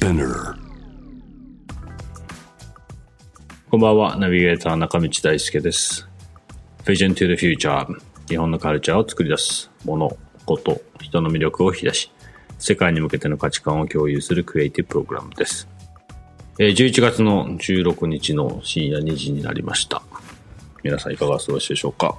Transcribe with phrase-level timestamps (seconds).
[0.00, 0.54] Spinner.
[3.70, 6.08] こんばんは、ナビゲーター中道大輔です。
[6.84, 7.86] Vision to the Future
[8.26, 12.10] 日本のカルチャーを作り出すもの、こと、人の魅力を引き出し、
[12.58, 15.68] 世界に向けての価値観を共有するクリエイティブプログラムです。
[16.56, 20.00] 11月の16日の深夜2時になりました。
[20.82, 22.16] 皆さんいかがお過ごしでしょうか？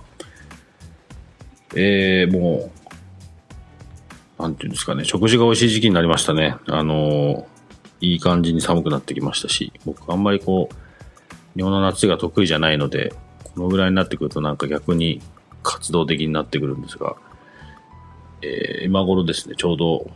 [1.75, 2.71] えー、も
[4.39, 6.57] う、なんていうんですかね、食事が美味しい時期になりましたね。
[6.67, 7.50] あのー
[8.01, 10.75] いい感じに寒くなってきましたし、僕あんまりこう、
[11.55, 13.13] 日本の夏が得意じゃないので、
[13.55, 15.21] このぐらいになってくるとなんか逆に
[15.63, 17.15] 活動的になってくるんですが、
[18.41, 20.09] えー今頃ですね、ちょうど、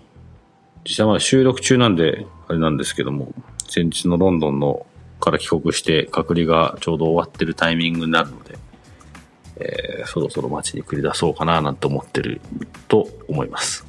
[0.84, 3.34] 実際まだ収録中なんで、あれなんですけども、
[3.68, 4.86] 先日のロンドンの
[5.20, 8.58] から帰国して隔離がちょうど終わってるタイミングになるので、
[9.58, 12.42] えーそろそろ街に繰り出そうかななんて思ってる
[12.88, 13.85] と思います。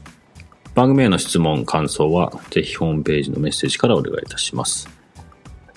[0.77, 4.87] 番組への質問、感想は、ぜひホームページのメッセージからお願いいたします。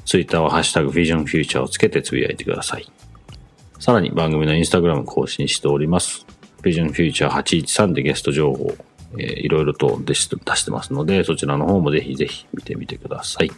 [0.03, 2.91] ツイッターはハッシュタグ Vision Future をつけてつぶやいてください。
[3.79, 6.25] さらに番組のインスタグラム更新しております。
[6.63, 8.75] Vision Future 813でゲスト情報、
[9.17, 13.51] えーいろいろと出し出してますので、そちらの方もぜひぜひ見てみてください。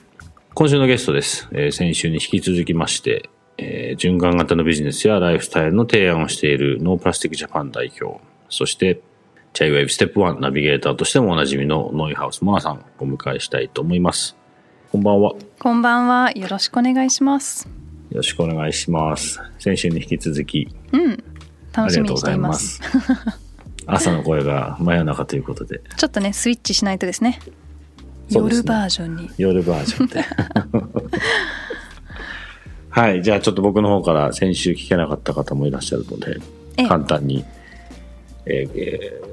[0.54, 1.50] 今週のゲストです。
[1.54, 9.02] えー先週に引き続きまして、えー循環型のビジネスやライフスタイルの提案をしているノープラスティックジャパン代表、そして
[9.54, 14.38] チャイウェイブステップ1ナビゲーターとしてもおなじみのノイハウスモナさんをお迎えしたいと思います。
[14.94, 15.32] こんばんは。
[15.32, 16.32] よこんばんは。
[16.32, 17.68] よろしくお願いします。
[18.12, 19.42] ろしくお願いします。
[19.60, 21.22] 先週に引き続きうん。
[21.74, 22.76] 楽しみにしとうございまています。
[22.76, 22.82] す。
[23.88, 27.38] 朝の声が真夜中ということで、ちょっとね、スイッチしないとですね。
[27.42, 27.54] すね
[28.30, 29.30] 夜バージョンに。
[29.38, 30.24] 夜バージョンで。
[32.90, 33.22] はい。
[33.22, 36.38] じゃあちょっと僕の方から先週聞けなかった方もいらっしゃるので、
[36.78, 37.44] ええ簡単に、
[38.46, 39.31] えーえー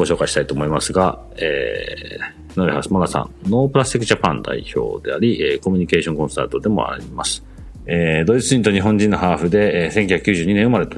[0.00, 7.44] ご紹介したいと思いますが、えー、ノイハウスモナさん、ノープラスティックジャパン代表であり、えーコミュニケーションコンサルトでもあります。
[7.86, 10.96] えードイツ人と日本人のハーフで、えー1992年生まれと、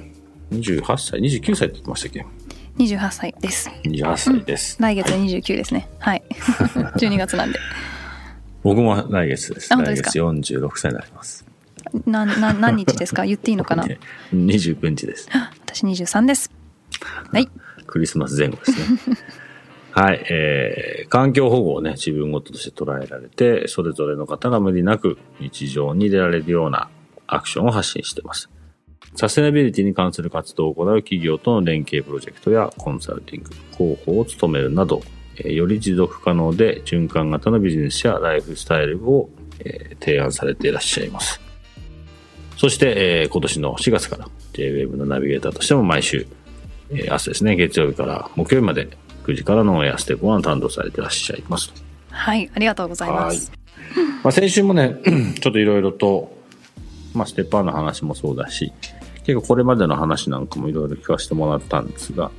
[0.52, 2.24] 28歳、29歳って言ってましたっけ
[2.78, 3.70] ？28歳です。
[3.84, 4.76] ?28 歳です。
[4.80, 5.88] 来月29ですね。
[5.98, 6.22] はい。
[6.96, 7.58] 12月なんで。
[8.62, 9.68] 僕も来月です。
[9.70, 11.44] 来月46歳になります。
[12.06, 13.24] な、な、何日ですか？
[13.26, 13.82] 言っていいのかな？
[13.88, 13.98] で
[14.32, 15.28] 29日です。
[15.66, 16.50] 私23です。
[17.32, 17.48] はい。
[17.92, 18.76] クリスマス前後ですね。
[19.92, 26.88] はい、えー、環境保護をね、自分事として捉えられて、それぞれの方が無理なく日常に出られるような
[27.26, 28.48] アクションを発信しています。
[29.16, 35.02] サステナビリティに関する活動を行う企業との連携プロジェクトやコンサルティング、広報を務めるなど、
[35.36, 39.28] えーより持続可能で循環型のビジネスやライフスタイルを、
[39.58, 41.38] えー提案されていらっしゃいます。
[42.56, 46.26] そして、えー今年の4月から JWEB のナビゲーターとしても毎週、
[46.94, 48.88] えー明日ですね、月曜日から木曜日まで
[49.24, 51.72] 9時からのエアステップ1を担当されていらっしゃいます。
[52.10, 52.50] はい。
[52.54, 53.50] ありがとうございます。
[54.22, 54.96] まあ、先週もね、
[55.40, 56.36] ちょっといろいろと、
[57.14, 58.72] まあ、ステップ1の話もそうだし、
[59.24, 62.30] 結構これまでの話なんかもいろいろ聞かせてもらったんですが、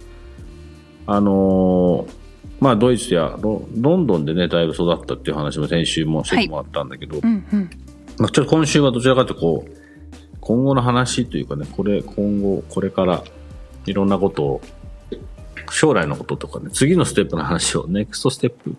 [1.07, 2.23] あのー
[2.59, 7.69] まあ、ドイツやロロンドンでね、だいぶ育ったっていう話も先週もしてもらったんだけど、うんうん。
[8.17, 9.71] まあ、ちょっと今週はどちらかというとこう、
[10.39, 13.23] 今後の話というかね、これ、今後、これから、
[13.85, 14.61] いろんなことを、
[15.71, 18.75] 将来のこととかね、次のステップの話を、ネクストステップ、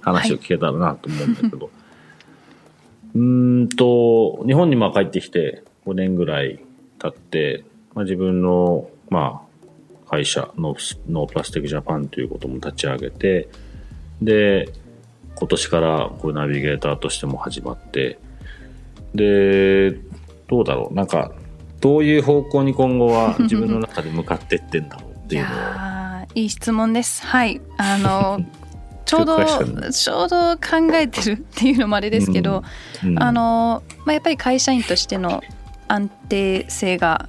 [0.00, 1.70] 話を聞けたらなと思うんだけど、
[3.14, 6.60] うーんと、日本にまあ帰ってきて5年ぐらい
[6.98, 7.64] 経って、
[7.94, 10.76] まあ、自分の、まあ、会社の
[11.08, 13.48] ノープラスティックジャパンということも立ち上げて、
[14.22, 14.68] で、
[15.34, 18.18] 今年からこういうナビゲーターとしても始まって、
[19.14, 19.92] で、
[20.48, 21.32] どうだろうなんか、
[21.80, 25.54] どういう方向に今後は 自分の中で向かってってんだろうっていいうのを。
[26.34, 27.24] いい質問です。
[27.24, 27.60] はい。
[27.78, 28.40] あの、
[29.06, 29.38] ちょうど、
[29.90, 32.62] ちょうど考えてるっていうのもあれですけど、
[33.04, 35.42] うんあの、まあ、やっぱり会社員としての
[35.88, 37.28] 安定性が、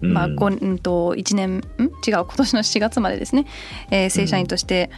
[0.00, 1.60] まあ、うんごうんと1年ん？
[2.06, 3.46] 違う今年の7月までですね、
[3.90, 4.90] えー正社員として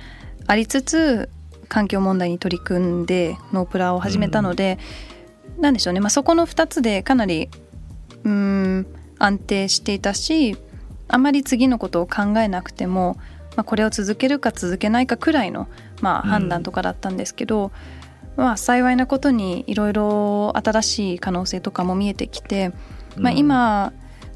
[0.47, 1.29] ありつつ
[1.69, 4.79] 環境問題に取り組んでノープラを始めたので、
[5.59, 7.49] なんでしょうね、まあ、そこの2つでかなり
[8.25, 8.87] うーん
[9.19, 10.57] 安定していたし
[11.09, 13.17] あまり次のことを考えなくても
[13.57, 15.69] まあ、これを続けるか続けないかくらいの、
[16.01, 17.73] まあ、判断とかだったんですけど、
[18.37, 22.73] まあ、幸いなことにいろいろ新しい可能性とかも見えてきて、
[23.17, 23.93] まあ、今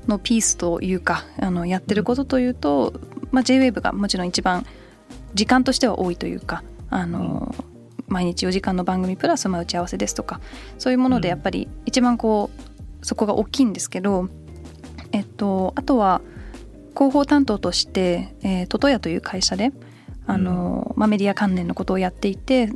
[0.09, 2.93] のピースというかあのやってることというと、
[3.31, 4.67] まあ、JWAVE がもちろん一番
[5.35, 7.55] 時間としては多いというかあの、
[8.09, 10.41] 毎日4時間の番組プラスまあ打ち合わせですとか
[10.79, 12.74] そういうものでやっぱり一番こう
[13.05, 14.29] そこが大きいんですけど、
[15.12, 16.23] えっと、あとは
[16.97, 19.73] 広報担当として、えー、トトヤという会社で
[20.27, 22.73] あの、まあ、メディア関連のことをやっていて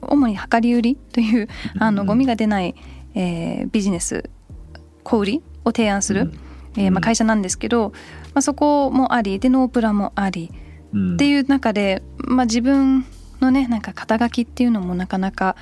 [0.00, 1.48] 主に量り売りという
[1.78, 2.74] あのゴミが出ない、
[3.14, 4.30] えー、ビジネス
[5.02, 6.32] 小売りを提案する、
[6.76, 7.90] えーまあ、会社なんですけど、
[8.32, 10.50] まあ、そこもありでノープラもあり、
[11.14, 13.04] っていう中で、まあ、自分
[13.40, 15.56] のねなんか肩書きっていうのもなかなか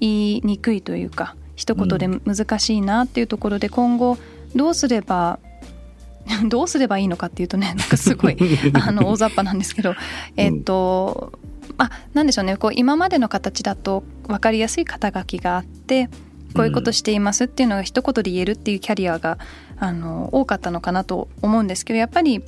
[0.00, 4.18] 言いにくいというか一言で難しいなっていうところで今後
[4.54, 5.38] どうすれば
[6.48, 8.36] どうすればいいのかっていうとねなんかすごい
[8.74, 9.94] あの大雑把なんですけど
[10.36, 11.32] えっと、
[11.78, 12.56] あなんでしょうね。
[12.56, 16.08] こう今までの形だと分かりやすい肩書きがあって
[16.54, 19.38] こういうことしていますっていうのが一言で言えるっていうキャリアが
[19.78, 22.40] あの多かったのかなと思うんですけどやっぱり、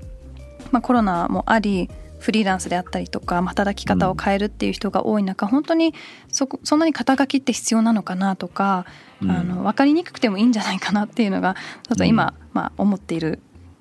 [0.71, 1.91] まあ、コロナもあり
[2.25, 5.93] フリーランスであったりとか働き方を変えるっていう人が多い中、うん、本当に
[6.29, 8.87] そそんなに肩書きって必要なのかなとか、
[9.21, 13.41] うん、あの分かりにくくてもいいんじゃないかなっていうのがちょっと今、うん、まあ、思っている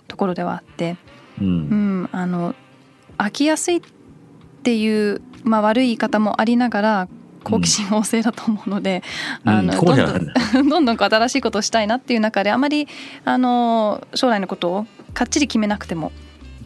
[0.10, 0.98] ところではあって、
[1.40, 1.50] うん、う
[2.04, 2.54] ん、あの
[3.18, 3.82] 飽きやすいっ
[4.64, 7.08] ていう、まあ、悪い言い方もありながら
[7.46, 9.04] 好奇心旺盛だと思うので、
[9.46, 12.90] うん、あのどんどん どんどん新しいことをしたいなっていう中であまり
[13.24, 16.12] あの将来のことをかっちり決めなくても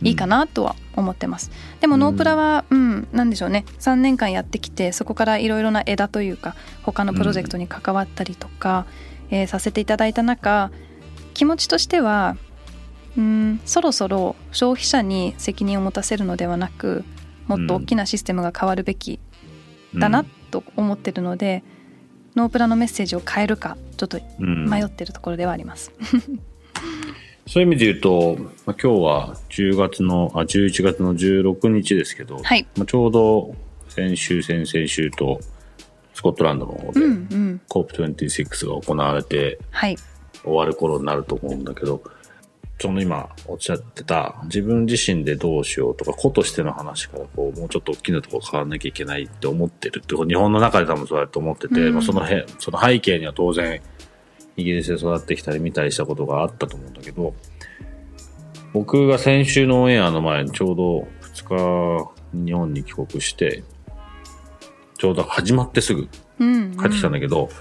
[0.01, 3.65] いいかなとは思ってます、うん、でもノープラはうん何でしょうね。
[3.79, 8.85] 3年間やってきてそこからいろいろな枝というか他のプロジェクトに関わったりとか、
[9.31, 10.71] うん、えー、させていただいた中
[11.33, 12.37] 気持ちとしては
[13.17, 17.03] うんそろそろ消費者に責任を持たせるのではなく
[17.47, 19.19] もっと大きなシステムが変わるべき
[19.95, 21.63] だなと思ってるので、
[22.35, 25.91] うん、ノープラのメッセージを変えるかちょっと迷ってるところではあります。
[27.47, 33.55] そういう意味で言うと、まあ、今日は10月のあ11月の16日ですけど、はい、まあ、ちょうど
[33.87, 35.39] 先週先々週と
[36.13, 36.99] スコットランドの方で
[37.69, 39.59] COP26 が行われて、
[40.43, 42.01] 終わる頃になると思うんだけど、
[42.79, 53.81] その今おっしゃってた自分自身でどうしようとか子としての話からこうもうちょっと大きなところ変わらなきゃいけないって思ってるって日本の中で多分そうやって思ってて、うん、まあ、そのへその背景には当然
[54.57, 57.33] イギリスで育ってきたり見たりしたことがあったと思うんだけど
[58.73, 63.63] 僕が先週のオンエアの前にちょうど2日日本に帰国して
[64.97, 66.09] ちょうど始まってすぐ帰
[66.87, 67.51] ってきたんだけど、うんうん、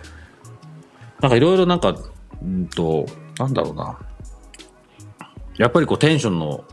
[1.21, 1.97] なんかいろいろなんか
[2.43, 3.07] うんと
[3.39, 3.99] なんだろうな。
[5.59, 6.65] やっぱりこうテンションの、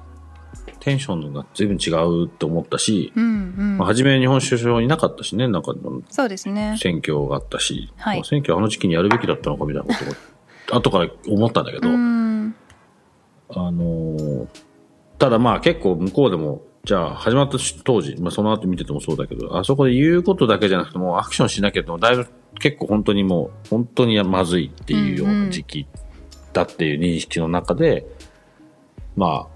[0.83, 3.27] テンションが随分違うって思ったし、うんう
[3.61, 5.73] ん、まあ、初め日本首相いなかったしね、なんか、
[6.09, 6.75] そうですね。
[6.77, 10.03] 選挙があったし、はい、選挙あの時期にやるべきだったのかみたいなこ
[10.69, 11.87] とを、後から思ったんだけど、
[13.55, 14.47] あの
[15.19, 22.27] ただまあ結構向こうでも、じゃあ始まった当時、まあその後見ててもそうだけど、あそこで言うことだけじゃなくてもアクションしなきゃってもだいぶ
[22.59, 25.87] 結構本当にもう、本当にまずいっていうような時期
[26.51, 28.05] だっていう認識の中で、
[29.15, 29.52] まあ、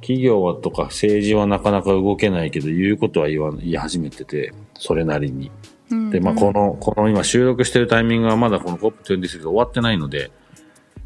[0.00, 5.50] 企業とか政治はなかなか動けないけど、言うことは言わ言い始めてて、それなりに。
[5.90, 10.30] うんうん、で、まあ、この、この今収録してるタイミングはまだこの COP26 終わってないので、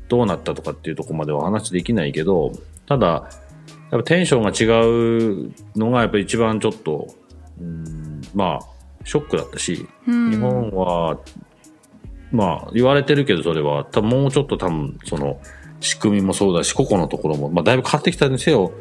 [0.09, 2.53] どうなったとかっていうとこまでは話できないけど、
[2.87, 3.31] ただ、
[3.91, 7.15] やっぱテンションが違うのがやっぱ一番ちょっと、
[7.61, 8.61] うん、まあ、
[9.05, 11.19] ショックだったし、うん、日本は、
[12.31, 15.41] まあ、言われてるけどそれは、多分もうちょっと多分、その、
[15.83, 18.73] 仕組みもそうだし、個々のところも、まあ、だいぶ変わってきたにせよ、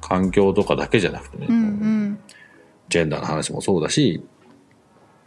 [0.00, 2.18] 環境とかだけじゃなくてね、うんうん、
[2.88, 4.24] ジェンダーの話もそうだし、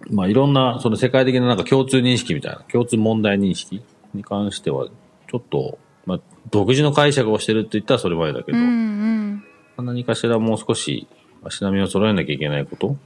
[0.09, 3.83] まあ、いろんな、その世界的ななんか共通認識みたいな、共通問題認識
[4.13, 6.19] に関しては、ちょっと、まあ、
[6.49, 9.43] 独自の解釈をしてるって言ったらそれまでだけど、うん
[9.77, 11.07] うん、何かしらもう少し
[11.43, 12.97] 足並みを揃えなきゃいけないこと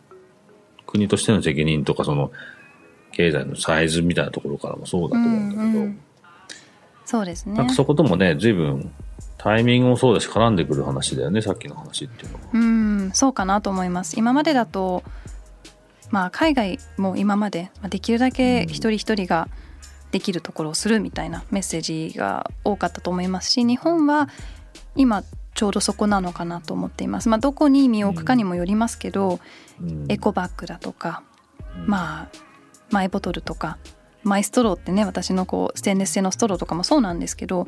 [0.86, 2.32] 国としての責任とか、その、
[3.12, 6.00] 経済のサイズみたいなところからもそうだと思うんだけど、うんうん
[7.06, 7.54] そうですね。
[7.56, 8.92] なんかそこともね、随分
[9.38, 12.42] タイミングもそうだし絡んでくる話だよね、さっきの話っていうのは。
[12.54, 12.58] う
[13.08, 14.18] ん、そうかなと思います。
[14.18, 15.04] 今までだと、
[16.12, 19.50] まあ海外も今までできるだけ一人一人が
[20.12, 24.30] できるところをするみたいなメッセージが多かったと思いますし、日本は
[24.96, 25.24] 今
[25.56, 27.30] ちょうどそこなのかなと思っています。
[27.30, 29.40] まあどこに身を置くかにもよりますけど、
[29.82, 31.24] うん、エコバッグだとか、
[31.76, 32.28] うん、まあ
[32.92, 33.78] マイボトルとか
[34.24, 37.68] マイストローってね私のこうステンレス製のストローとかもそうなんですけど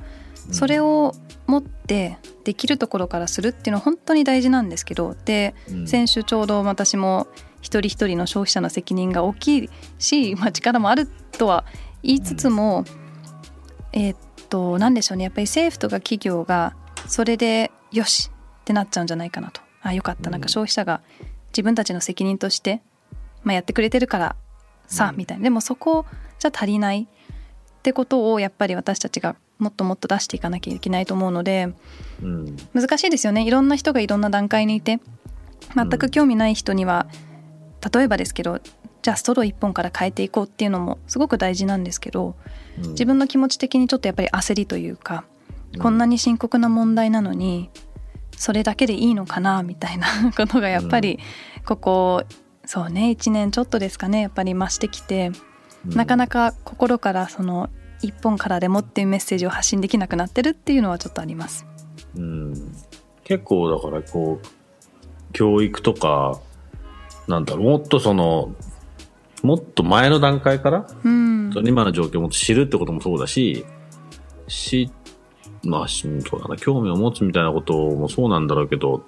[0.51, 1.13] それを
[1.47, 5.87] 持ってできるところからするっていうのは本当に大事なんですけどでうん。
[5.87, 7.27] 先週ちょうど私も
[7.61, 11.07] 一人一人の消費者の責任が大きいし、まあ、力もある
[11.37, 11.65] とは
[12.03, 12.85] 言いつつも、
[13.91, 14.17] えーっ
[14.49, 15.23] と何でしょうね。
[15.23, 16.75] やっぱり政府とか企業が
[17.07, 18.29] それでよし
[18.61, 19.61] ってなっちゃうんじゃないかなと。
[19.81, 20.29] あよかった。
[20.29, 21.01] なんか消費者が
[21.47, 22.81] 自分たちの責任として、
[23.43, 24.35] まあ、やってくれてるから
[24.87, 25.17] さ、うん。
[25.17, 25.43] みたいな。
[25.43, 26.05] でもそこ
[26.39, 27.07] じゃ足りないっ
[27.83, 31.73] てことをやっぱり私たちがもっともっと出していかなきゃいけないと思うので
[32.21, 33.45] うん難しいですよね。
[33.45, 34.99] いろんな人がいろんな段階にいて
[35.75, 37.07] 全く興味ない人には、
[37.93, 38.59] 例えばですけど
[39.01, 42.35] じゃあストロー1本から変えていこうっていうのもすごく大事なんですけど
[42.77, 42.89] うん。
[42.91, 45.25] 自分の気持ち的にちょっとやっぱり焦りというか、
[45.79, 47.69] こんなに深刻な問題なのに
[48.37, 51.19] それだけでいいのかなみたいな ことがやっぱり
[51.65, 52.23] ここ
[52.65, 55.31] そうね1年ちょっとですかねやっぱり増してきて、
[55.87, 57.69] なかなか心からその
[58.01, 61.65] 1本からでもっていうメッセージを発信できなくなってるっていうのはちょっとあります。
[62.15, 62.53] うん。
[63.23, 66.39] 結構だからこう教育とか
[67.27, 68.53] なんだろうもっとその
[69.43, 71.51] もっと前の段階からうん。
[71.53, 73.65] その今の状況をもっと知るってこともそうだし
[74.47, 74.91] し
[75.63, 79.03] まあしそうだな興味を持つみたいなこともそうなんだろうけど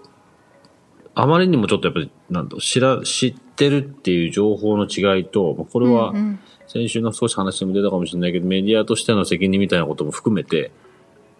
[1.13, 10.71] あまりにもちょっとやっぱりなんだろう知ら知ってるっていう情報の違いとまあこれは、うんうん先週の少し話しても出たかもしれないけど、メディアとしての責任みたいなことも含めて、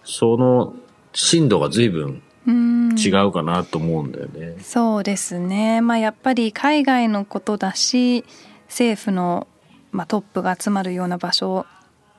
[0.03, 0.73] その
[1.13, 2.95] 深度が随分うん。
[2.97, 4.55] 違うかなと思うんだよね。
[4.61, 5.81] そうですね。
[5.81, 8.23] まあやっぱり海外のことだし
[8.67, 9.47] 政府の、
[9.91, 11.65] まあ、トップが集まるような場所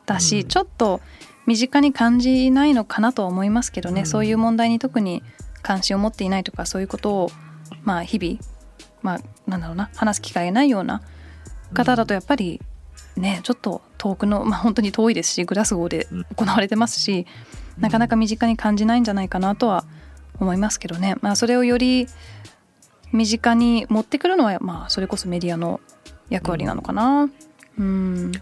[0.06, 0.48] だし、うん。
[0.48, 1.00] ちょっと
[1.46, 4.06] 身近に感じないのかなとは思いますけどね、うん。
[4.06, 5.22] そういう問題に特に
[5.62, 7.30] 関心を持っていないとかそういうことを
[7.82, 8.38] まあ日々
[9.00, 11.00] まあなんだろうな話す機会がないような
[11.72, 12.60] 方だとやっぱり
[13.18, 16.06] ねちょっと遠くのまあ本当に遠いですしグラスゴーで
[16.36, 17.26] 行われてますし、
[17.78, 19.84] なかなか身近に感じないんじゃないかなとは
[20.40, 22.06] 思いますけどね、まあ、それをより
[23.12, 25.80] 身近に持ってくるのは、まあ、それこそメディアの
[26.28, 27.30] 役割なのかな。
[27.78, 28.32] うん、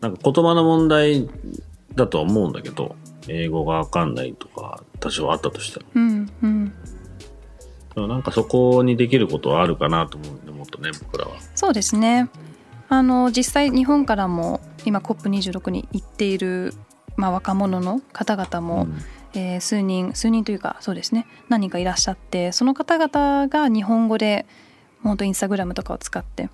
[0.00, 1.28] なんか言葉の問題
[1.94, 2.96] だとは思うんだけど、
[3.28, 5.86] 英語がわかんないとか多少あったとしても。
[5.94, 11.36] うん、うん、なんかそこにできることはあるかなと思うんで、もっとね、僕らは。
[11.54, 12.28] そうですね。
[12.88, 16.74] あの実際日本からも今 COP26 に行っている、
[17.16, 18.88] まあ、若者の方々も、
[19.34, 24.46] えー数人数人というかそうですね何人かいらっしゃってその方々が日本語で
[25.02, 26.48] 本当インスタグラムとかを使って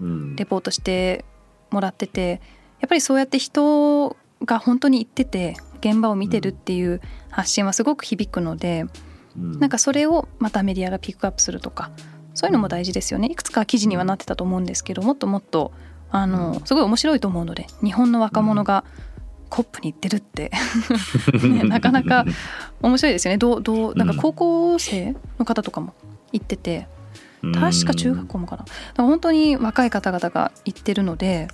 [0.00, 0.36] うん。
[0.36, 1.24] レポートして
[1.70, 2.40] もらってて
[2.80, 8.84] やっぱりそうやって人が本当に行ってて現場を見てるっていう発信はすごく響くので、
[9.36, 9.58] うん。
[9.60, 11.90] なんかそれをまたメディアがピックアップするとか
[12.34, 13.28] そういうのも大事ですよね。
[13.30, 15.72] いくつか記事にはなってたと思うんですけどもっともっと
[16.10, 18.84] あのすごい面白いと思うので日本の若者が
[19.48, 20.52] コップに行ってるって、
[21.42, 22.24] ねなかなか
[22.80, 23.38] 面白いですよね。
[23.38, 25.92] どうどうなんか高校生の方とかも
[26.32, 26.86] 行ってて
[27.42, 28.62] 確か中学校もかな。
[28.62, 31.48] だから本当に若い方々が行ってるので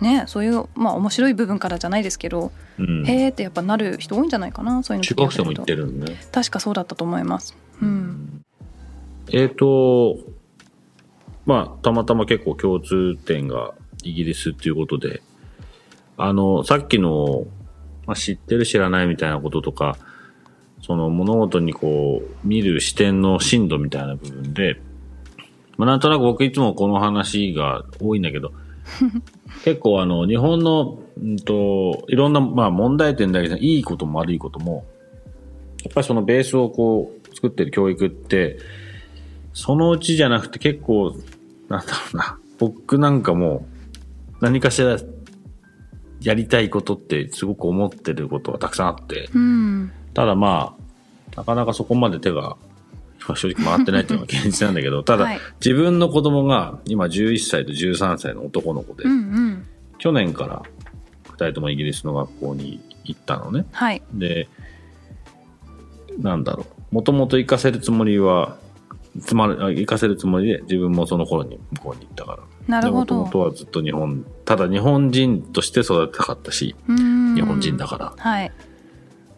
[0.00, 6.16] ねそういうまあ面白い部分からじゃないですけど、うん、へーってやっぱなる人多いんじゃないかなそういうの中学生も行ってるるんね。
[6.32, 7.56] 確かそうだったと思います。
[7.82, 8.42] うん
[9.32, 10.18] えっ、と、
[11.46, 15.22] まあ、たまたま結構共通点がイギリスっていうことで、
[16.16, 17.46] あの、さっきの、
[18.06, 19.96] まあ、知ってる知らないみたいなこととか、
[20.82, 24.80] その物事にこう、見る視点の深度みたいな部分で、
[25.76, 28.52] まあ、なんとなく僕いつもこの話が多いんだけど、
[29.64, 34.84] 結構あの、日本の、うんと、いろんな、まあ問題点だけじゃいいことも悪いことも、
[35.82, 38.58] やっぱりそのベースをこう、作ってる教育って、
[39.52, 41.14] そのうちじゃなくて結構、
[41.68, 43.66] なんだろうな、僕なんかも
[44.40, 44.96] 何かしら
[46.20, 49.92] やりたいことってすごく思ってることがたくさんあって、うん。
[50.14, 50.76] ただま
[51.34, 52.56] あ、なかなかそこまで手が
[53.26, 55.40] まあ正直回ってないっていうのが 現実なんだけど、ただ、はい。
[55.64, 59.66] 自分の子供が今11歳と13歳の男の子で、うんうん。
[59.98, 60.62] 去年から
[61.24, 63.66] 2人ともイギリスの学校に行ったのね。
[63.72, 64.02] はい。
[64.12, 64.48] で、
[66.18, 66.94] なんだろう。
[66.94, 68.56] もともと行かせるつもりは、
[69.20, 72.38] つまり、あ行かせるつもりで自分もその頃に向こうに行ったから。
[72.68, 78.14] なるほどもとはずっと日本、ただ日本人として育てたかったし、うん日本人だから。
[78.16, 78.52] はい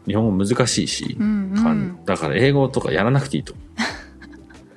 [0.06, 3.54] 日本語難しいし、うんうかんだから英語とかやらなくていいと。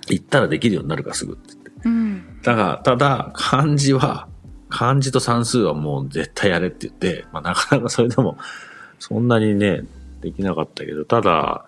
[0.08, 1.72] 行ったらできるようになるからすぐって言って。
[1.86, 4.28] うんだが、ただ、漢字は、
[4.70, 8.38] 漢字と算数はもう絶対やれって言って、まあなかなかそれでも、
[9.00, 9.82] そんなにね、
[10.22, 11.66] できなかったけど、ただ、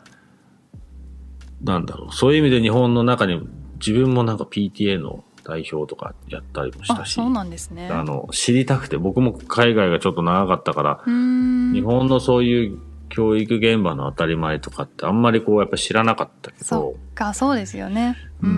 [1.64, 3.42] なんだろう、そういう意味で日本の中に
[3.80, 7.88] 自分もなんか PTA の代表とかやったりもしたし、あそうなんですね。
[7.90, 18.18] あの、知りたくて、僕も海外がちょっと長かったから、日本のそういう教育現場の当たり前とかってあんまりこうやっぱ知らなかったけどそ、っかそうですよね。
[18.44, 18.50] うん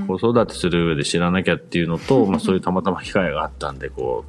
[0.00, 0.06] うん。
[0.06, 4.24] 子育てする上で知らなきゃっていうのと、 まあそういうたまたま機会があったんで、こ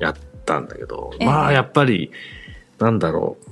[0.00, 1.26] う、やったんだけど、ええ。
[1.26, 2.10] まあやっぱり、
[2.78, 3.50] なんだろう。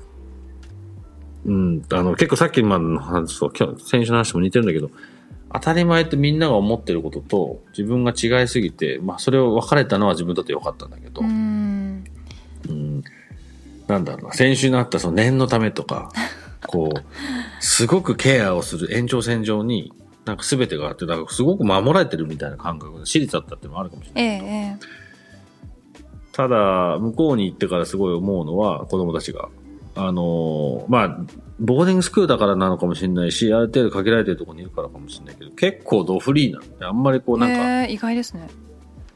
[1.44, 4.90] うん、あの、結構さっきまでの話と、今日、先週の話も似てるんだけど、
[5.52, 12.04] 当たり前ってみんなが思ってることと自分が違いすぎて、まあそれを分かれたのは自分にとってよかったんだけど、うーん
[12.68, 13.04] うん、
[13.86, 16.10] なんだろうな、先週のあったその念のためとか、
[16.66, 17.04] こう、
[17.60, 19.92] すごくケアをする延長線上に、
[20.24, 24.24] なんか全てがあって、だからすごく守られてるみたいな感覚が私立だったっていうのもあるかもしれない。
[24.24, 25.04] えええ
[26.32, 29.48] ただ、向こうに行ってからすごい思うのは、子供たちが。
[29.96, 31.18] あのーまあ、
[31.60, 38.48] ボーディングスクールだからなのかもしれないし、ある程度限られてるところにいるからかもしれないけど、結構ドフリーなんで、あんまりこうえなんか、ええ意外ですね。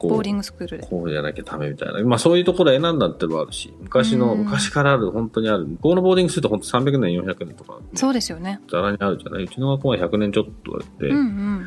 [0.01, 0.87] ボーディングスクールで。
[0.87, 2.01] こうじゃなきゃダメみたいな。
[2.05, 4.45] まあそういうところを選んだってのもあるし、昔の、うん。
[4.45, 5.67] 昔からある、本当にある。
[5.67, 8.61] 向こうのボーディングすると本当300年、400年とか、ね、そうですよね。
[8.71, 9.43] ざらにあるじゃない？
[9.43, 11.67] うちの学校は100年ちょっとで、うんうん。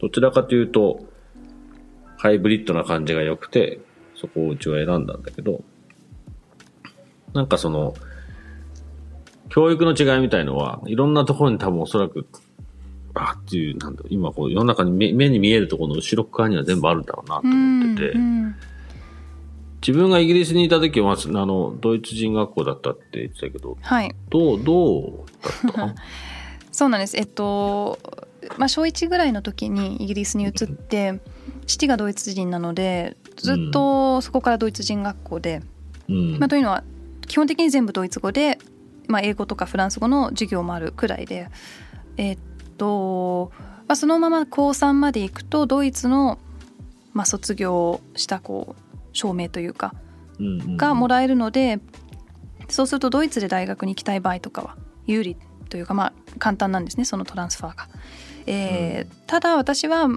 [0.00, 1.00] どちらかというと、
[2.16, 3.80] ハイブリッドな感じが良くて、
[4.14, 5.64] そこをうちは選んだんだけど、
[7.34, 7.94] なんかその、
[9.54, 12.26] 教育の違いみたいのは、いろんなところに多分おそらく、
[13.14, 18.54] あっていう、なんだ今こう世の中に目目に見えるところの後ろ側には全部あるんだろうなと思ってて、うんうん
[19.84, 24.14] 自分がイギリスにいた時は、あの、ドイツ人学校だったって言ってたけど、はい。
[24.30, 26.02] どう、どうだった？
[26.70, 27.16] そうなんです。
[27.16, 27.98] えっと
[28.58, 31.20] まあ小1ぐらいの時にイギリスに移って
[31.66, 35.62] 父がドイツ人なのでずっとそこからドイツ人学校で、
[36.08, 36.38] うん。
[36.38, 36.84] まあ、というのは
[37.26, 38.58] 基本的に全部ドイツ語で、
[39.12, 41.48] まあ、英語とかフランス語の授業もあるくらいで
[42.16, 42.38] えっ
[42.78, 43.52] と、
[43.86, 46.38] まあ、そのまま高3まで行くとドイツの、
[47.12, 49.94] まあ、卒業したこう証明というか
[50.76, 51.78] がもらえるので、
[52.68, 54.76] そうするとドイツで大学に行きたい場合とかは
[55.06, 55.36] 有利
[55.68, 57.88] というかまあ簡単なんですねそのトランスファーが。
[58.46, 60.08] えーただ私は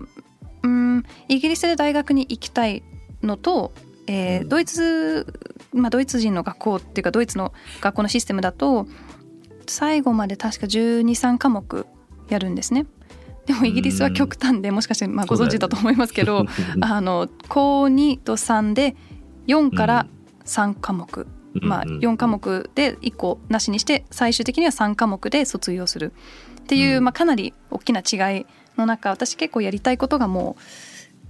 [0.64, 2.84] うんイギリスで大学に行きたい
[3.22, 3.72] のと、
[4.08, 4.50] えーうん。
[4.50, 5.34] ドイツ、
[5.74, 8.88] まあ、ドイツ人の学校っていうかドイツの学校のシステムだと
[9.68, 11.86] 最後まで確か123科目
[12.29, 12.86] やるんですね。
[13.46, 16.46] でもイギリスは極端でもしかしてまあご存知だと思いますけど、
[16.82, 18.96] あの高2と3で
[19.48, 20.08] 4から
[20.46, 22.00] 3科目、まあ、うんうん。
[22.00, 26.14] 4科目で1個なしにして最終的には3科目で卒業する。
[26.62, 27.03] っていう、うん。
[27.03, 28.46] まあ、かなり大きな違い
[28.77, 30.62] の中私結構やりたいことがもう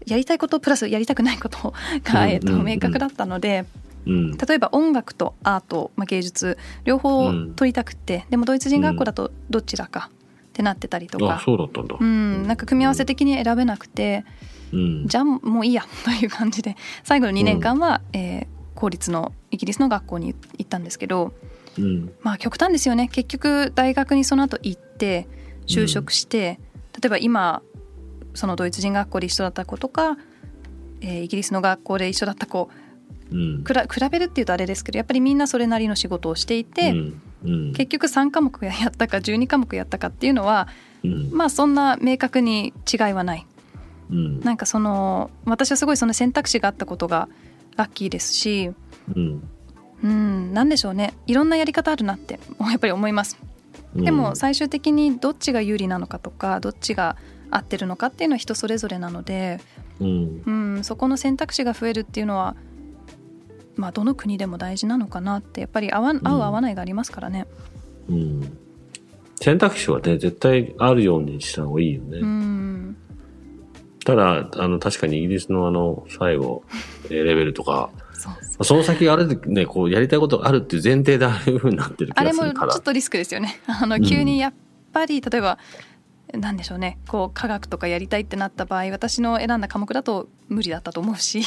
[0.06, 3.66] やりたいことプラスやりたくないことが、うんえっとうんうん明確だったので
[4.06, 4.38] うん。
[4.38, 10.10] 例えば音楽とアート、まあ、芸術両方うん取りたくて、でもドイツ人学校だとどちらか
[10.48, 11.98] ってなってたりとあか、、そうだったんだ。
[12.00, 14.26] うん、なんか組み合わせ的に選べなくて。
[14.74, 15.08] うん。
[15.08, 21.32] じゃあもういいや という感じで最後の2年間は、えー公立のイギリスの学校に行ったんですけど
[21.80, 22.12] うん。
[22.22, 25.30] まあ極端ですよね結局大学にその後行って
[25.66, 26.60] 就職して、
[27.02, 27.62] 例えば今
[28.36, 30.18] そのドイツ人学校で一緒だった子とか、
[31.02, 32.70] えーイギリスの学校で一緒だった子
[33.32, 33.64] うん。
[33.64, 37.22] くら比べるっていうとあれですけどやっぱりみんなそれなりの仕事をしていて、うん。
[37.46, 37.74] うん。
[37.74, 40.68] 結局3科目やったか12科目やったかっていうのは
[41.04, 41.32] うん。
[41.32, 43.46] まあそんな明確に違いはない。
[44.12, 44.40] うん。
[44.42, 47.28] なんかその私はすごいその選択肢があったことが
[47.76, 48.72] ラッキーですし
[49.16, 49.50] うん。
[50.04, 51.14] うんなんでしょうね。
[51.26, 53.38] いろんなやり方あるなってやっぱり思います。
[53.96, 57.16] でも最終的にどっちが有利なのかとかどっちが
[57.52, 59.60] 合ってるのかっていうのは人それぞれなので、
[60.00, 60.42] うん。
[60.46, 62.56] うん、そこの選択肢が増えるっていうのは
[63.76, 67.46] まあどの国でも大事なのかなってやっぱり合わ合う合わないがありますからね。
[68.10, 68.58] うん。
[69.42, 72.98] 選択肢はね絶対あるようにした方がいいよね、うん。
[74.06, 76.64] ただあの確かにイギリスのあの最後
[77.06, 78.64] えーレベルとかそうそう。
[78.64, 82.76] その先があれでねこうやりたいことがあるっていう前提でああいうふうになってる気あれもちがするから。
[82.76, 83.60] ょっとリスクですよね。
[83.68, 84.04] あのうん。
[84.04, 84.54] 急にやっ
[84.94, 85.60] ぱり例えば、
[86.34, 86.98] なんでしょうね。
[87.08, 91.42] こう科学とかやりたいってなった場合私の選んだ科目だと無理だったと思うし、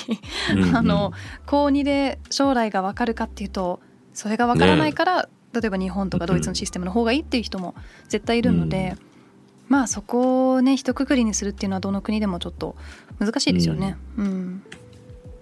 [0.52, 0.76] うんうん。
[0.76, 1.12] あの
[1.46, 3.80] 高2で将来が分かるかっていうと
[4.14, 7.74] それが分からないから、例えば日本とかドイツのシステムの方がいいっていう人も
[8.08, 8.96] 絶対いるので、
[9.68, 12.76] まあそこをね一括りにするっていうのはどの国でもちょっと
[13.18, 13.96] 難しいですよね。
[14.16, 14.62] うん。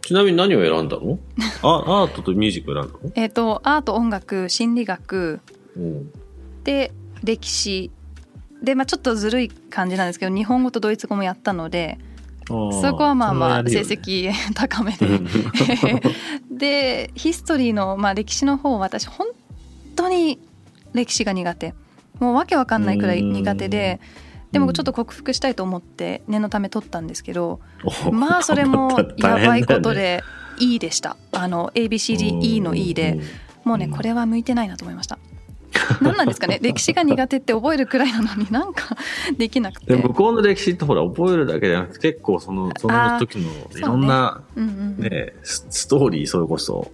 [0.03, 1.19] ちなみに何を選んだの？
[1.63, 3.13] あアートとミュージックを選んだの？
[3.15, 5.41] えっ、とアート音楽心理学。
[5.77, 5.81] う。
[5.81, 6.13] ん
[6.65, 7.91] で歴史
[8.67, 11.99] で、まあ、ちょっとずるい感じなんですけど日本語とドイツ語もやったので
[12.49, 15.07] そこはまあまあ成績高めで。
[16.51, 19.29] でヒストリーの、まあ、歴史の方私本
[19.95, 20.41] 当に
[20.93, 21.75] 歴史が苦手。
[22.19, 24.01] もうわけわかんないくらい苦手で
[24.53, 27.61] でもちょっと克服したいと思って念のため取ったんですけど、
[28.07, 30.23] おまあそれも やばいことで
[30.59, 31.17] E でした。
[31.33, 33.21] あの ABCDE の E で。
[33.65, 33.91] もうねうん。
[33.91, 35.19] これは向いてないなと思いました
[36.01, 36.59] 何なんですかね？
[36.63, 38.97] 歴史が苦手って覚えるくらいなのになんか
[39.37, 39.95] できなくて。
[39.95, 45.03] で向こうの歴史ってほら覚えるだけじゃなくて結構そのその時のいろんなうんうんうん。
[45.03, 46.91] ねスストーリーそれこそ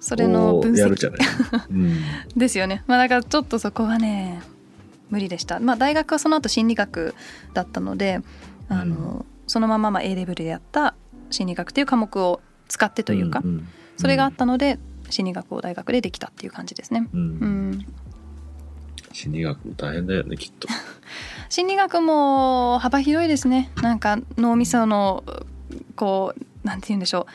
[0.00, 0.74] それの分析。
[0.74, 1.20] こうやるじゃない、
[1.70, 1.96] うん、
[2.36, 2.82] ですよね。
[2.86, 4.42] まあだからちょっとそこはね
[5.10, 5.60] 無理でした。
[5.60, 7.14] まあ大学はその後心理学
[7.54, 8.20] だったので
[8.68, 10.94] あの、そのまままあ A レベルでやった
[11.30, 13.68] 心理学っていう科目を使ってというか、んん。
[13.96, 14.78] それがあったので
[15.12, 17.08] 心理学を大学でできたっていう感じですね。
[17.12, 17.20] うん。
[17.20, 17.86] うん、
[19.12, 20.68] 心理学も大変だよねきっと。
[21.48, 23.70] 心理学も幅広いですね。
[23.82, 25.22] なんか脳みその
[25.96, 27.32] こうなんて言うんでしょう。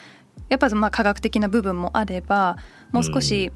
[0.50, 2.58] やっぱまあ科学的な部分もあれば
[2.92, 3.52] もう少し、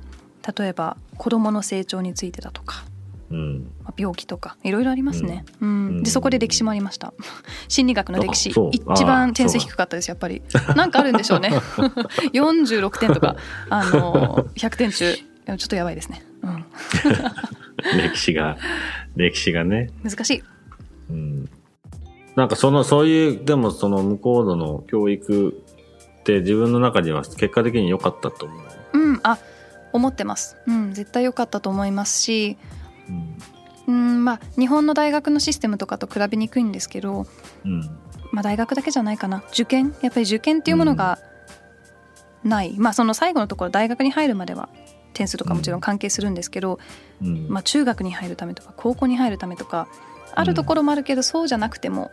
[0.58, 2.84] 例えば子どもの成長についてだとか
[3.32, 3.72] うん。
[3.84, 5.70] まあ病気とかいろいろありますね、うん。
[5.70, 6.04] うん。
[6.04, 7.14] でそこで歴史もありました。
[7.68, 8.50] 心理学の歴史。
[8.50, 10.42] 一番点数低かったですやっぱり。
[10.76, 11.50] なんかあるんでしょうね。
[12.34, 13.36] 46点とか。
[13.70, 15.16] あの100点中。
[15.48, 16.66] ちょっとやばいですね、うん、
[17.98, 18.58] 歴史が
[19.16, 19.90] 歴史がね。
[20.04, 20.44] 難しい。
[21.10, 21.50] うん。
[22.36, 25.50] なんかそのそういうでもその向こうの教育
[26.20, 28.56] って自分の中には結果的に良かったと思
[28.94, 28.98] う？
[28.98, 29.20] うん。
[29.24, 29.40] あ
[29.92, 30.56] 思ってます。
[30.68, 30.94] うん。
[30.94, 32.58] 絶対良かったと思いますし
[33.88, 33.94] うん。
[33.94, 34.26] うん。
[34.26, 37.26] まあ日本の大学のシステムとかと比べにくいんですけど、
[37.66, 37.82] うん。
[38.32, 39.44] まあ、大学だけじゃないかな。
[39.52, 39.94] 受験？
[40.02, 41.20] やっぱり受験っていうものが
[42.44, 44.70] ない、まあその最後のところ大学に入るまでは
[45.14, 46.80] 点数とかもちろん関係するんですけど、
[47.22, 47.50] うん。
[47.50, 49.90] まあ、中学に入るためとか高校に入るためとか
[50.34, 52.10] あるところもあるけどそうじゃなくても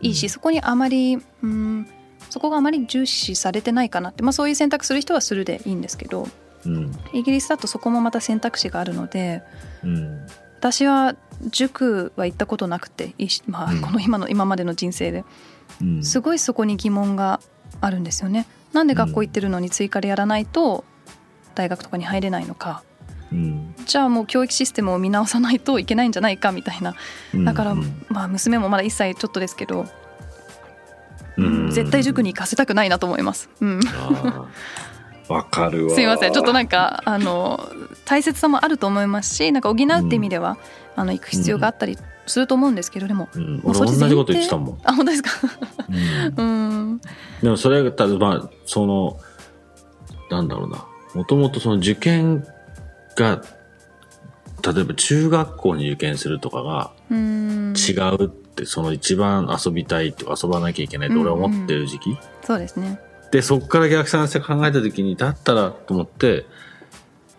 [0.00, 0.30] いいし、うん。
[0.30, 1.86] そこにあまりうん
[2.30, 6.26] そこがあまり重視されてないかなって、まあ、そういう選択する人はするでいいんですけど
[6.66, 6.92] うん。
[7.12, 9.42] イギリスだとそこもまた選択肢があるので
[9.82, 10.26] うん。
[10.58, 11.14] 私は
[11.50, 13.14] 塾は行ったことなくて
[13.46, 15.24] まあうん、この今の今までの人生で。
[15.80, 16.04] うん。
[16.04, 17.40] すごいそこに疑問が
[17.80, 18.46] あるんですよね。
[18.72, 20.84] なんで学校行ってるのに追加でやらないと
[21.54, 22.82] 大学とかに入れないのか。
[23.32, 23.74] うん。
[23.86, 26.94] じゃあもう教育システムを見直さないといけないんじゃないかみたいな。
[27.44, 28.04] だから、うん。
[28.08, 29.86] まあ娘もまだ1歳ちょっとですけど、
[31.36, 31.70] うん。
[31.70, 33.50] 絶対塾に行かせたくないなと思います。
[33.60, 33.80] うん、
[35.28, 35.94] わかるわ。
[35.94, 36.32] すいません。
[36.32, 37.68] ちょっとなんかあの
[38.04, 40.58] 大切さもあると思いますしなんか補うって意味では、
[40.96, 45.30] あの行く必要があったりすると思うんですけどでも、うん、俺同じこと言ってたもん、あ本当ですか？
[46.36, 46.46] うん。
[46.46, 47.00] うん。
[47.42, 49.18] でもそれがただまあその
[50.30, 50.86] なんだろうな。
[51.14, 52.46] もともとその受験
[53.16, 53.42] が
[54.74, 57.74] 例えば中学校に受験するとかがうん。
[57.76, 63.00] 違うってその一番遊びたいとか遊ばなきゃいけないって俺は思ってる時期、そうですね
[63.34, 66.46] でそこから逆算して考えた時にだったらと思って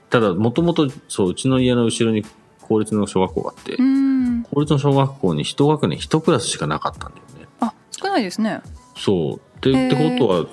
[0.09, 2.25] ただもともとそううちの家の後ろに
[2.67, 4.43] 公立の小学校があって、うん。
[4.43, 7.47] 公立の小学校に一学年一クラスしかなかったんだよね。
[7.61, 8.61] あ少ないですね。
[8.97, 9.57] そう。
[9.57, 10.45] ってことは、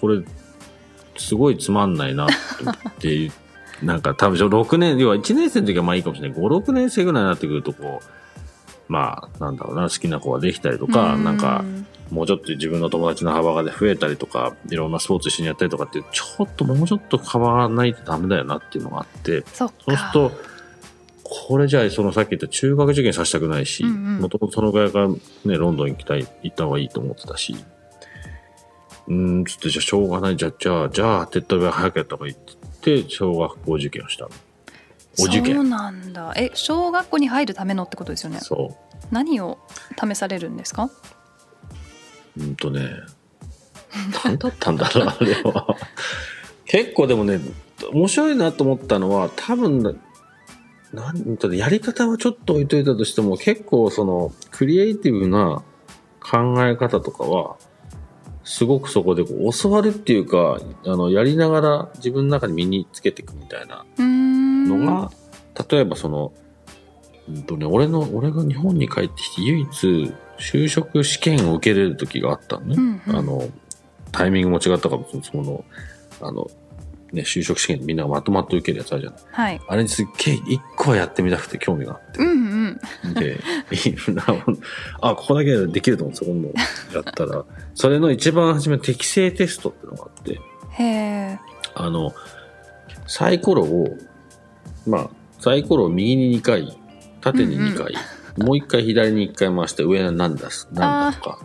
[0.00, 0.24] これ、
[1.16, 2.28] すごいつまんないなっ
[2.98, 3.32] ていう、
[3.84, 6.38] なんか多分6年、要は1年生の時はまあいいかもしれない。
[6.38, 11.24] 5、6年生ぐらいになってくると、こう、まあ、なんだろうな、好きな子ができたりとか、うん。
[11.24, 11.64] なんか、
[12.10, 19.74] もうちょっと自分の友達の幅が増えたりとか、いろんなスポーツ一緒にやったりとかって、ちょっともうちょっと変わらないとダメだよなっていうのがあって、そっか。
[19.86, 20.32] そうすると、
[21.24, 27.54] これじゃあ、そのさっき言った中学受験させたくないし、もともとそのぐらいからね、ロンドン行きたい、行った方がいいと思ってたし、
[29.08, 32.52] うーん、ちょっとじゃあしょうがない、じゃあ、じゃあ、じゃあ、手っ取り早くやった方がいいって
[32.84, 34.30] 言って、小学校受験をしたの。
[35.20, 35.68] お受そう験。
[35.70, 36.32] なんだ。
[36.36, 38.38] え小学校に入るためのってことですよね。
[38.40, 38.76] そ
[39.10, 39.58] 何を
[40.00, 40.90] 試されるんですか？
[42.38, 42.42] う。
[42.42, 42.90] うんとね、
[44.24, 45.76] 何だったんだろう、あれは。
[46.66, 47.40] 結構でもね、
[47.92, 50.00] 面白いなと思ったのは、多分、
[50.92, 55.62] なんとやり方はちょっと置いといたとしても、結構その、クリエイティブな
[56.20, 57.56] 考え方とかは、
[58.44, 65.10] すごくそこでこう教わるっていうか、あの、やりながら自分の中に身につけていくみたいなのが、
[65.70, 66.32] 例えばその、
[67.28, 72.74] うんとね、俺の、俺が日本に帰ってきて唯一、就職試験を受けれる時があったのね。
[72.76, 73.16] うんうん。
[73.16, 73.48] あの、
[74.12, 75.64] タイミングも違ったかも、その、
[76.20, 76.50] あの、
[77.12, 79.20] ね、就職試験みんながまとまって受けるやつあるじゃない。
[79.30, 79.60] はい。
[79.66, 83.14] あれにすっげえ一個はやってみたくて興味があっうんうん。
[83.14, 83.20] て。
[83.20, 83.40] で、
[85.00, 86.52] あ、ここだけできると思って、そこも
[86.94, 90.38] やったら、それの一番初め適正テストってのがあって、
[90.72, 91.38] へえ。
[91.74, 92.12] あの、
[93.06, 93.96] サイコロを、
[94.86, 96.78] まあ、サイコロを右に2回、
[97.22, 97.94] 縦に2回、
[98.38, 101.38] もう1回左に1回回して上は何だす、何だとか、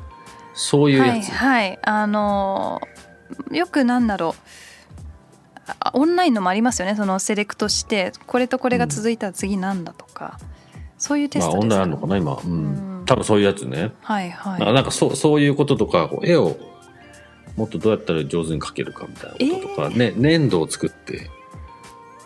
[0.53, 1.31] そういうはいやつ。
[1.31, 3.03] はいあのー
[3.51, 10.39] よくなんだろうあオンラインのもありますよねそのセレクトしてこれとこれが続いたら次なんだとか、
[10.97, 12.33] そういうテスまあ、トですか、オンラインあるのかな、今。
[12.33, 12.39] う。
[12.45, 13.91] うんん多分そういうやつね。
[14.01, 16.57] はいはないなんかそうそういうこととか、こう絵を
[17.57, 21.29] もっとどうやったら上手に描けるかみたいなこととか、ね、粘土を作って、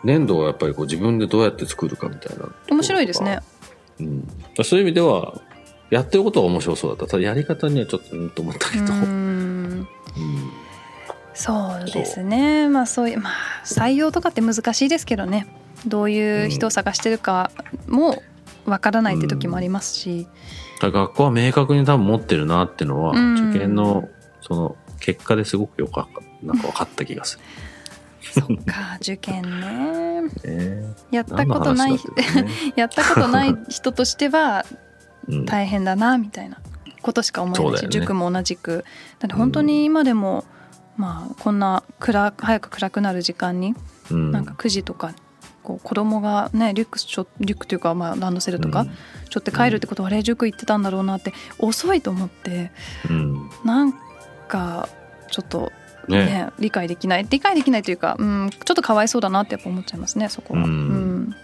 [0.04, 2.50] 粘土をやっぱりこう自分でどうやって作るかみたいな。
[2.70, 3.40] 面白いですね。
[4.00, 4.28] うん。
[4.64, 5.42] そういう意味では、
[5.90, 7.08] やってることは面白そうだった。
[7.08, 8.84] ただやり方にはちょっとうんと思ったけど。
[8.84, 9.80] うん。
[9.82, 9.88] ん。
[11.34, 12.68] そうですね。
[12.68, 13.34] まあそういうまあ
[13.64, 15.48] 採用とかって難しいですけどね。
[15.86, 17.52] どういう人を探してるか
[17.88, 18.22] も
[18.66, 20.28] わからないって時もありますし、
[20.82, 23.50] だから学校は明確に多分持ってるなっていうのは、うん。
[23.50, 24.10] 受験の
[24.42, 27.40] その結果ですごくよくわかなんか分かった気がす
[28.34, 30.22] そっか受験ね。
[30.44, 30.96] るね。
[31.12, 32.00] やったことない、ね。
[32.76, 34.66] やったことない人としては
[35.28, 35.46] うん。
[35.46, 36.58] 大変だなみたいな。
[37.02, 37.90] ことしか思えないし、ね。
[37.90, 38.84] 塾も同じく。
[39.20, 40.46] だって本当に今でも、
[40.98, 43.76] まあこんな暗早く暗くなる時間に
[44.12, 44.32] うん。
[44.32, 45.14] なんか9時とか
[45.64, 48.86] こう子供がねリュックしょリュックというかまあランドセルとか、
[49.30, 52.72] ちょっと帰るってことはあれ塾行ってたんだろうなって遅いと思って
[53.10, 53.50] うん。
[53.64, 53.94] なん
[54.48, 54.90] か
[55.30, 55.72] ちょっと
[56.08, 56.26] ね。
[56.26, 57.26] ね理解できない。
[57.30, 60.64] 理解できないというか、うん、ちょっとかわいそうだなってやっぱ思っちゃいますねそこは。
[60.64, 60.70] うん。
[60.70, 61.36] うん。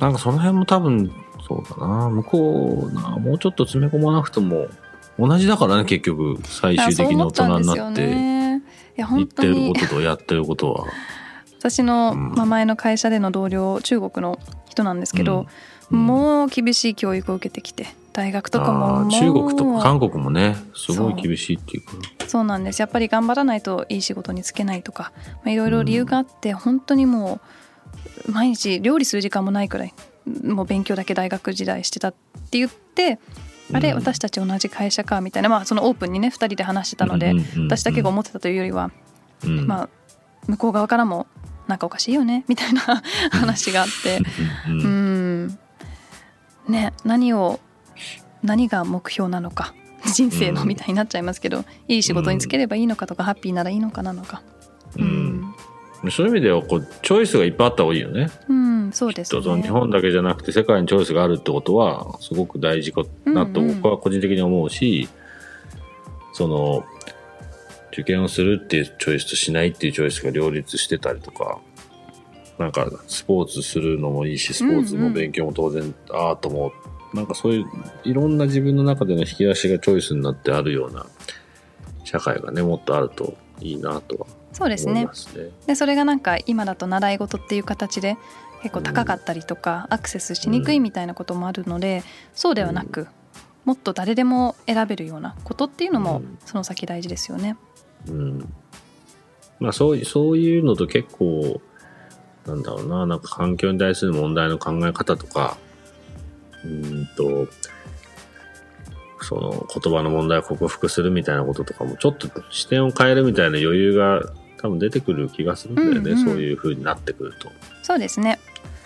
[0.00, 1.12] なんかその辺も多分
[1.48, 2.08] そうだな。
[2.08, 4.68] 向こうなもうちょっと詰め込まなくても
[5.18, 8.02] 同じだからね結局最終的に大人になって
[8.96, 10.86] 言ってるこにととやってることは。
[11.58, 15.46] 私の、前の会社での同僚中国の人なんですけど、
[15.92, 16.06] うん。
[16.06, 21.92] もう厳しい教育を受けてきて大学とかも中国とか韓国もねすごい厳しいっていうか。
[22.28, 22.44] そう。
[22.44, 22.80] なんです。
[22.80, 27.40] やっぱり頑張らないといい仕事に就けないとかまあいろいろ理由があって、本当にも
[28.28, 29.94] う毎日料理する時間もないくらい
[30.44, 32.12] もう勉強だけ大学時代してたっ
[32.50, 33.18] て言って、
[33.72, 38.90] あれうん私たち同じ会社かみたいなまあそのオープンにね2人で話してたので、うんうんうん私だけが思ってたというよりは、
[39.44, 39.66] うん。
[39.66, 39.88] まあ
[40.46, 41.26] 向こう側からも
[41.68, 42.80] なんかおかしいよねみたいな
[43.30, 44.18] 話があって。
[44.68, 45.58] うんううんん。
[46.68, 47.60] ね何を
[48.42, 49.74] 何が目標なのか
[50.04, 54.42] 人生のみたいになっちゃいますけど、いい仕事に就ければいいのかとか、ハッピーならいいのかなのか。
[54.98, 55.54] うん、
[56.10, 58.28] そういう意味ではこうチョイスがいっぱいあった方がいいよね。
[58.48, 59.62] うんそうですね。
[59.62, 63.76] 日本だけじゃなくて世界にチョイスがあるってことはすごく大事かなとうんうん。
[63.80, 65.08] 僕は個人的に思うし、
[66.32, 66.84] その
[67.92, 71.58] 受験をするっていうチョイスとしないっていうチョイスが両立してたりとか
[72.58, 76.72] なんかスポーツするのもいいしスポーツも勉強も当然アートも
[77.14, 77.66] なんかそういう
[78.04, 81.06] いろんな自分の中での引き出しがチョイスになってあるような
[82.04, 85.08] 社会がねもっとあるといいなとはそうですね。
[85.66, 88.16] でそれがなんか今だと習い事っていう形で
[88.62, 93.08] 結構高かったりとか、アクセスしにくいみたいなこともあるので、そうではなく、
[93.64, 97.56] もっと誰でも選べるようなことっていうのもうんその先大事ですよね。
[98.08, 98.54] うん。
[99.58, 101.60] まあそういそういうのと結構、
[102.46, 105.56] なんだろうな、なんか環境に対する問題の考え方とか、
[106.64, 107.48] うーんと、
[109.20, 114.22] その言葉の問題を克服するみたいなこととかも、ちょっと視点を変えるみたいな余裕が
[114.58, 117.50] 多分出てくる気がするんだよね、うんうんそういう風になってくると。
[117.82, 118.38] そうですね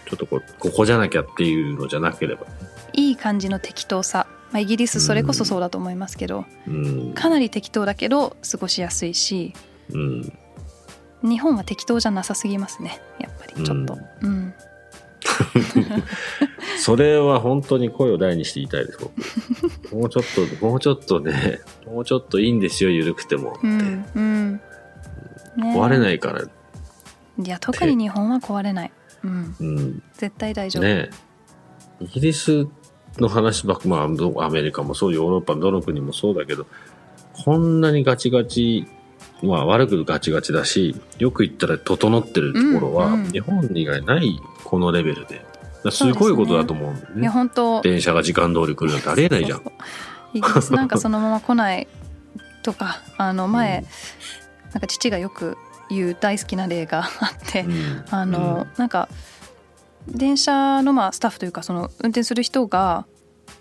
[0.09, 2.47] ちょっとこう、ここじゃなきゃっていうのじゃなければ。
[2.93, 7.13] いい感じの適当さ、まあ、イギリスそれこそそうだと思いますけど、うん。
[7.13, 9.53] かなり適当だけど過ごしやすいし
[9.91, 10.39] うん。
[11.23, 14.55] 日本は適当じゃなさすぎますねやっぱりちょっと、うん
[16.79, 19.97] それは本当に声を大にして言いたいです、僕。
[19.97, 23.59] もうちょっと、もうちょっとね、もうちょっといいんですよ、緩くても。
[23.63, 24.53] うんうん。
[24.53, 24.61] ね。
[25.57, 26.43] 壊れないから。
[26.43, 30.03] いや特に日本は壊れない、うん、うん。
[30.15, 31.11] 絶対大丈夫、ね
[32.01, 32.67] イギリス
[33.19, 36.67] の話ばっか、まあど、アメリカもそう、ヨーロッパのどの国もそうだけど、
[37.45, 38.87] こんなにガチガチ、
[39.43, 45.45] まあ悪くガチガチだし、よく言ったら整ってるところは、うんうん日本以外ないこのレベルで。
[45.91, 47.29] すごいことだと思うんだよいやね。
[47.29, 47.81] 本当。
[47.83, 49.59] 電車が時間通り来るなんてありえないじゃん。
[49.59, 51.87] そうそうイギリスなんかそのまま来ない
[52.63, 53.85] とか あの前、
[54.73, 55.57] なんか父がよく
[55.89, 58.05] 言う大好きな例があって、うん。
[58.11, 59.09] あの、なんか
[60.09, 63.07] 電車のまあスタッフというかその運転する人が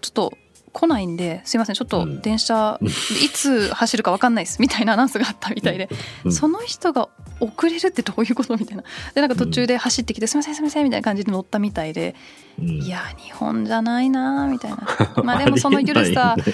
[0.02, 0.38] ちょっと
[0.76, 2.22] 来ないんですいませんちょっとうん。
[2.22, 5.88] 電車いつ走るか分かんないですみたいなアナウンスがあったみたいで、
[6.26, 6.34] うん。
[6.34, 7.08] その人が
[7.40, 8.84] 遅れるってどういうことみたいな。
[9.14, 12.14] でなんか途中で走ってきて「すいませんすいません」みたいな感じで乗ったみたいで、
[12.60, 12.68] うん。
[12.82, 14.78] いや日本じゃないなみたいな。
[15.24, 16.54] まあでもそのゆるさありえない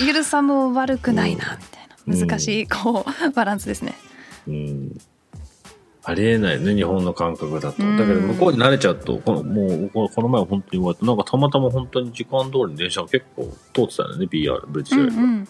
[0.00, 1.96] ゆるさも悪くないなみたいな。
[2.06, 2.28] うん。
[2.28, 3.94] 難しいこうバランスですね。
[4.48, 4.98] うん
[6.04, 7.82] ありえないね、日本の感覚だと。
[7.82, 15.12] うんだけど、向こうに慣れちゃうと、このもう、このこの前本当に言われて、なんかたまたま本当に時間通りに電車が結構通ってたよね、BR、ブリッシュエアが。
[15.12, 15.48] うんうん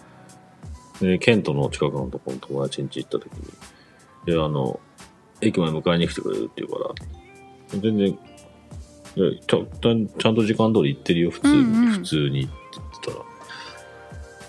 [1.01, 3.43] で、ケントの近くのところの友達ん家行った時に、
[4.25, 4.79] で、あの、
[5.41, 8.19] 駅まで迎えに来てくれるって言うから、全然、
[9.15, 13.25] でちゃちゃんちゃんと時間通り行ってるよ、普通に、うんうん普通にって言ったら。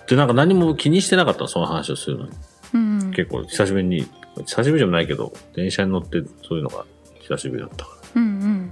[0.07, 2.33] で、なんか何も気にしてなかったのその話をするのに。
[2.75, 4.07] うん結構久しぶりに、
[4.43, 6.85] 久しぶりでもないけど、電車に乗ってそういうのが
[7.21, 8.23] 久しぶりだったから。
[8.23, 8.71] うんうん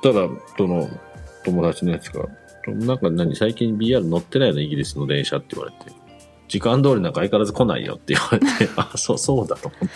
[0.00, 0.88] ただ、その、
[1.44, 2.28] 友達のやつが、
[2.68, 5.92] なんか何、最近 BR 乗ってないのイギリスの電車って言われて、
[6.46, 9.88] 時間通りなんか相変わらず来ないよって言われて、 あ、そう、そうだと思って。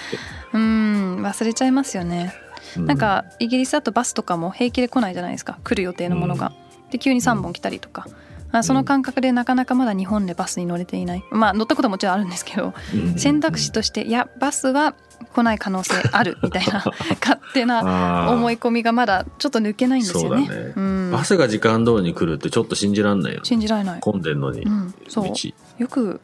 [0.54, 2.34] うん忘れちゃいますよね
[2.76, 6.52] うなん、かイギリスだとバスとかも平気で来ないじゃないですか来る予定のものが。
[6.90, 8.06] で急に3本来たりとか。
[8.52, 14.94] あその感覚でなかなかまだ日本でバスに乗れていないまあ乗ったことももちろんあるんですけどうん選択肢としていやバスは
[15.32, 16.84] 来ない可能性あるみたいな
[17.20, 20.46] 勝手な思いい込みがまだちょっと抜けないんですよね。
[20.46, 23.44] そうんバスが時間通りに来るってちょっと信じらんないよね。
[23.44, 24.00] 信じられない。
[24.00, 25.34] 混んでんのに、うん、そう道。
[25.78, 26.20] よく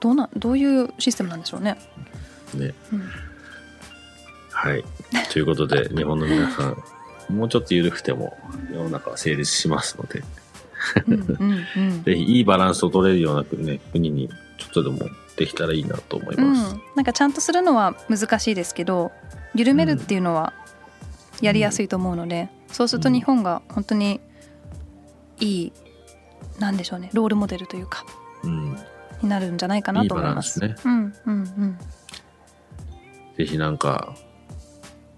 [0.00, 1.78] どうなどういうシステムなんでしょうね。
[2.54, 2.74] ね。
[2.92, 3.02] うん
[4.50, 4.84] はい。
[5.32, 6.62] ということで、日本の皆さ
[7.28, 8.38] ん、もうちょっと緩くても
[8.72, 10.22] 世の中は成立しますので、
[12.04, 16.74] ぜひいいバランスを取れるような国,、ね、国にちょっとでもできたらいいなと思います。
[16.74, 19.12] うん、なんかちゃんとするのは難しいですけど
[19.54, 20.52] 緩めるっていうのは
[21.40, 24.20] やりやすいと思うので、そうすると日本が本当に
[25.40, 25.72] いい
[26.58, 28.04] なんでしょうねロールモデルというか
[28.44, 28.76] うん。
[29.22, 30.64] になるんじゃないかなと思います。
[30.64, 31.78] いいバランスうんうんうん
[33.36, 34.14] ぜひなんか、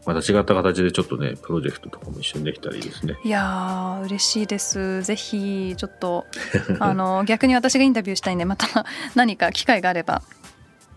[0.06, 3.16] また違った形でちょっとね、プロジェクトとかも一緒にできたらいいですね。
[3.24, 6.26] いやー嬉しいですぜひちょっと
[6.78, 10.22] あの逆に私がインタビューしたいんでまた何か機会があれば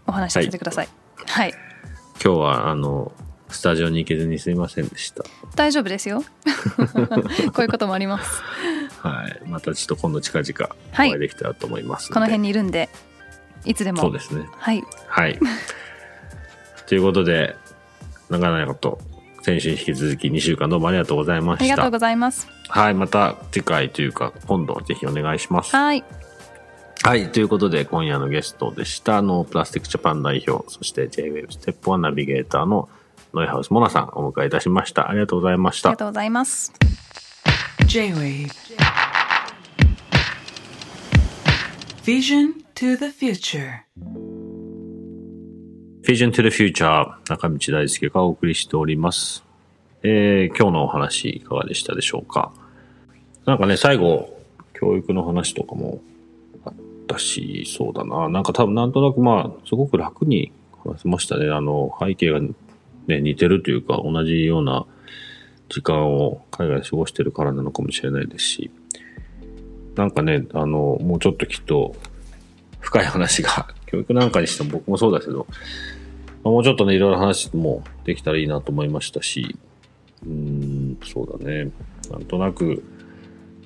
[0.05, 0.89] お話しさせてください
[1.25, 1.53] はい、
[2.23, 3.11] 今日は、あの、
[3.49, 5.23] スタジオに行けずにすいませんでした。
[5.55, 6.23] 大丈夫ですよ
[7.53, 8.41] こういうこともあります
[9.01, 9.41] はい。
[9.47, 12.89] またちょっと今度近々おはい会いできたらと思いますので、この辺にいるんで
[13.65, 14.47] いつでもそうですね。
[14.51, 15.39] はいはい。
[16.87, 17.55] ということで、
[18.29, 18.99] 長々と
[19.41, 21.63] 先週に引き続き2週間どうもありがとうございました。
[21.63, 22.93] ありがとうございますはい。
[22.93, 25.75] また次回というか、今度ぜひお願いします。
[25.75, 26.03] はい
[27.03, 27.31] はい。
[27.31, 32.89] ということで、今夜のゲストでした、あの、プラスティックジャパン代表、そして J-Wave ステップ1ナビゲーターの
[33.33, 35.09] ノイハウスモナさんお迎えいたしました。
[35.09, 35.99] ありがとうございましたありが。
[35.99, 36.73] とうございます
[37.85, 38.51] J-Wave
[42.03, 44.26] Vision to the future
[46.07, 49.43] フィジョン to the Future 中道大輔がお送りしております。
[50.03, 52.53] えー、今日のお話いかがでしたでしょうか？
[53.43, 54.39] なんかね、最後、
[54.73, 55.99] 教育の話とかも
[56.63, 56.73] あっ
[57.07, 58.29] たし、そうだな。
[58.29, 60.53] なんか多分なんとなくまあ、すごく楽に
[60.85, 61.49] 話せましたね。
[61.49, 62.55] あの、背景がね、
[63.19, 64.85] 似てるというか、同じような
[65.67, 68.71] 時間を海外で過ごしてるからなのかもしれないですし、
[69.95, 71.97] なんかね、あの、もうちょっときっと
[72.79, 75.45] 深い話が、教育なんかにしても僕もそうだけど、
[76.51, 79.57] もうちょっとね、いろいろ話もできたらいいなと思いましたし、
[80.25, 81.71] うん、そうだね。
[82.11, 82.83] なんとなく、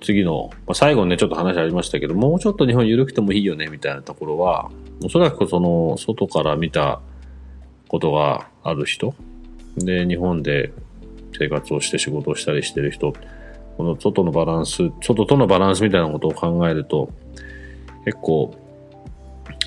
[0.02, 4.70] 次の、まあ、最後にね、ちょっと話ありましたけど、もうちょっと日本緩くてもいいよね、みたいなところは、
[5.04, 7.02] おそらくその、外から見た
[7.88, 9.13] ことがある人、
[9.78, 10.74] で、日本で
[11.38, 13.13] 生活をして仕事をしたりしてる人、
[13.78, 17.10] この外のバランス、外とのバランスみたいなことを考えると、
[18.06, 18.56] 結構、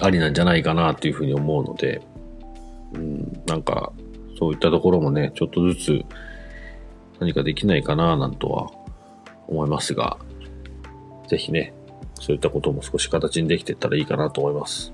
[0.01, 2.03] ありなんじゃないかなというふうに思うので、
[3.47, 3.93] なんか、
[4.39, 6.05] そういったところもね、ちょっとずつ
[7.21, 8.71] 何かできないかな、なんとは
[9.47, 10.19] 思いますが、
[11.29, 11.73] ぜひね、
[12.15, 14.93] そういったことも少し形にできていったらいいかなと思います。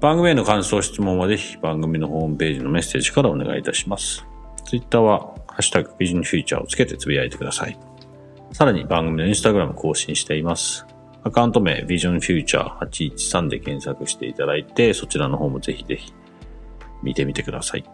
[0.00, 4.24] 番組への感想、質問はぜひ番組のホームページのメッセージからお願いいたします。
[4.64, 7.78] ツイッターは、ハッシュタグビジョンフューチャーをつけてつぶやいてください。
[8.52, 10.86] さらに番組のインスタグラム更新しています。
[11.22, 16.12] アカウント名、ビジョンフューチャー813で検索していただいて、そちらの方もぜひぜひ
[17.02, 17.84] 見てみてください。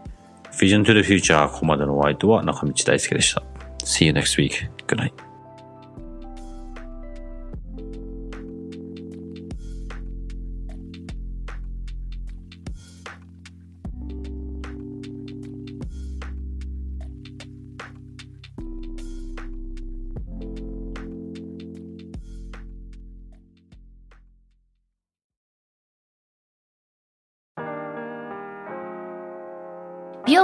[0.52, 3.42] Vision to the Future ここまでのワイトは中道大輔でした。
[3.84, 4.70] See you next week.
[4.86, 5.35] Good night.